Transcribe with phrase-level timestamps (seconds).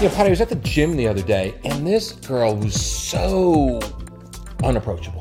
[0.00, 2.80] You know, Patti, I was at the gym the other day, and this girl was
[2.80, 3.80] so
[4.62, 5.17] unapproachable.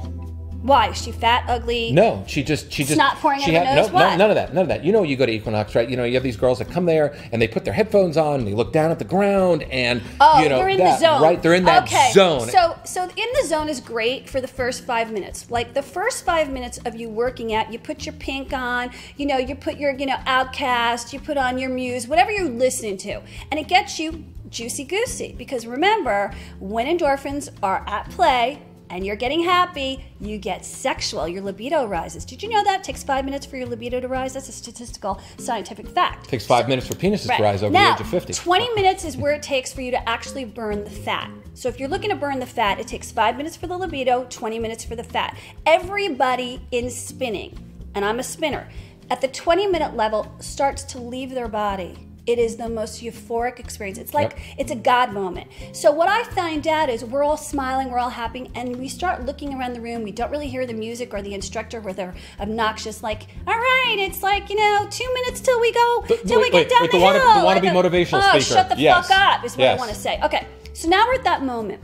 [0.61, 0.89] Why?
[0.89, 1.91] Is she fat, ugly?
[1.91, 3.91] No, she just she just not pouring she out had nose?
[3.91, 4.83] no, no none of that none of that.
[4.83, 5.87] You know, you go to Equinox, right?
[5.87, 8.39] You know, you have these girls that come there and they put their headphones on,
[8.39, 11.05] and they look down at the ground, and Oh, you know they're in that, the
[11.05, 11.21] zone.
[11.21, 11.41] right?
[11.41, 12.11] They're in that okay.
[12.11, 12.49] zone.
[12.49, 15.49] So, so in the zone is great for the first five minutes.
[15.51, 19.25] Like the first five minutes of you working out, you put your pink on, you
[19.25, 22.97] know, you put your, you know, OutKast, you put on your Muse, whatever you're listening
[22.97, 23.21] to,
[23.51, 25.35] and it gets you juicy goosey.
[25.37, 28.61] Because remember, when endorphins are at play.
[28.89, 31.27] And you're getting happy, you get sexual.
[31.27, 32.23] Your libido rises.
[32.23, 32.79] Did you know that?
[32.79, 34.33] It takes five minutes for your libido to rise.
[34.33, 36.27] That's a statistical scientific fact.
[36.27, 37.37] It takes five minutes for penises Right.
[37.37, 38.33] to rise over now, the age of fifty.
[38.33, 41.29] 20 minutes is where it takes for you to actually burn the fat.
[41.53, 44.25] So if you're looking to burn the fat, it takes five minutes for the libido,
[44.29, 45.35] 20 minutes for the fat.
[45.65, 47.57] Everybody in spinning,
[47.93, 48.69] and I'm a spinner,
[49.09, 52.06] at the 20 minute level starts to leave their body.
[52.27, 53.97] It is the most euphoric experience.
[53.97, 54.39] It's like Yep.
[54.57, 55.47] it's a God moment.
[55.71, 59.25] So what I find out is we're all smiling, we're all happy, and we start
[59.25, 60.03] looking around the room.
[60.03, 63.95] We don't really hear the music or the instructor where they're obnoxious, like, all right,
[63.97, 66.69] it's like, you know, two minutes till we go, But till we wait, get wait,
[66.69, 67.61] down wait, the the wanna- hill.
[67.61, 68.59] the wannabe motivational oh, speaker.
[68.59, 69.07] shut the Yes.
[69.07, 70.19] fuck up is what I want to say.
[70.21, 71.79] Okay, so now we're at that moment.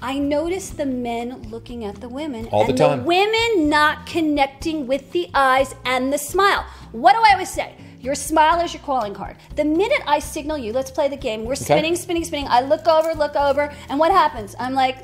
[0.00, 2.98] I notice the men looking at the women All the and time.
[3.00, 6.64] the women not connecting with the eyes and the smile.
[6.92, 7.74] What do I always say?
[8.02, 9.36] Your smile is your calling card.
[9.54, 11.44] The minute I signal you, let's play the game.
[11.44, 12.48] We're spinning, spinning, spinning.
[12.48, 14.56] I look over, look over, and what happens?
[14.58, 14.98] I'm like,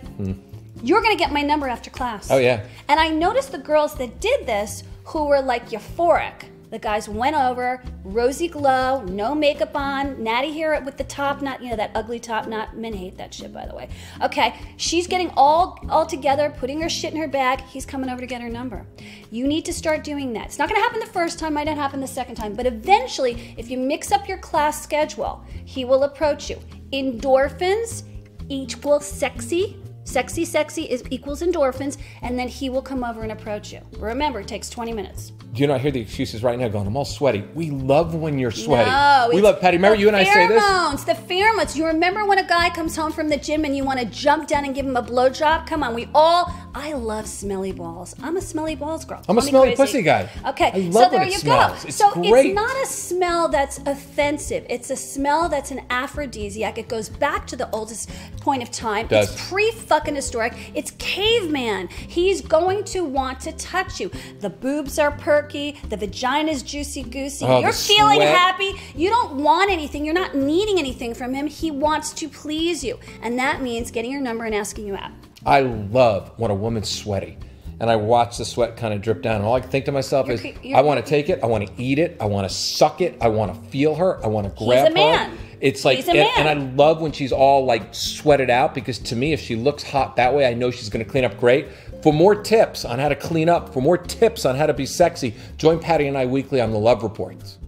[0.83, 2.27] you're gonna get my number after class.
[2.27, 2.35] Hmm.
[2.35, 2.67] Oh, yeah.
[2.89, 6.47] And I noticed the girls that did this who were like euphoric.
[6.71, 11.63] The guys went over, rosy glow, no makeup on, natty hair with the top knot,
[11.63, 12.77] you know, that ugly top knot.
[12.77, 13.89] Men hate that shit, by the way.
[14.23, 17.61] Okay, she's getting all all together, putting her shit in her bag.
[17.63, 18.87] He's coming over to get her number.
[19.31, 20.47] You need to start doing that.
[20.47, 23.55] It's not gonna happen the first time, might not happen the second time, but eventually,
[23.57, 26.61] if you mix up your class schedule, he will approach you.
[26.93, 28.03] Endorphins
[28.51, 29.79] equals sexy.
[30.05, 33.81] Sexy, sexy is equals endorphins, and then he will come over and approach you.
[33.99, 35.33] Remember, it takes 20 minutes.
[35.53, 37.43] Do you not hear the excuses right now going, I'm all sweaty.
[37.55, 38.91] We love when you're sweaty.
[38.91, 39.79] No, we love Patti.
[39.79, 40.63] Remember you and I say this?
[40.63, 41.75] Pheromones, the pheromones.
[41.75, 44.47] You remember when a guy comes home from the gym and you want to jump
[44.47, 45.67] down and give him a blowjob?
[45.67, 46.53] Come on, we all.
[46.75, 48.15] I love smelly balls.
[48.23, 49.23] I'm a smelly balls girl.
[49.27, 50.29] I'm a Call smelly pussy guy.
[50.47, 51.83] Okay, so there it you smells.
[51.83, 51.89] go.
[51.89, 52.47] It's so great.
[52.47, 54.67] it's not a smell that's offensive.
[54.69, 56.77] It's a smell that's an aphrodisiac.
[56.77, 58.11] It goes back to the oldest
[58.41, 59.07] point of time.
[59.07, 59.33] Does.
[59.33, 60.55] It's pre fucking historic.
[60.75, 61.89] It's caveman.
[61.89, 64.11] He's going to want to touch you.
[64.41, 65.11] The boobs are
[65.43, 65.77] perky.
[65.89, 67.45] The vagina's juicy goosey.
[67.47, 68.35] Oh, You're feeling sweat.
[68.37, 68.73] happy.
[68.95, 70.05] You don't want anything.
[70.05, 71.47] You're not needing anything from him.
[71.47, 75.11] He wants to please you, and that means getting your number and asking you out.
[75.47, 77.39] I love when a woman's sweaty.
[77.81, 79.37] And I watch the sweat kind of drip down.
[79.37, 81.39] And all I can think to myself You're is, you're- I want to take it.
[81.45, 82.17] I want to eat it.
[82.21, 83.17] I want to suck it.
[83.21, 84.19] I want to feel her.
[84.25, 85.31] I want to grab a man.
[85.31, 85.37] her.
[85.61, 89.33] It's like, and, and I love when she's all like sweated out because to me,
[89.33, 91.69] if she looks hot that way, I know she's going to clean up great.
[92.03, 94.87] For more tips on how to clean up, for more tips on how to be
[94.87, 97.59] sexy, join Patti and I weekly on the Love Reports.